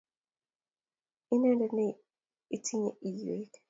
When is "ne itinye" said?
1.75-2.91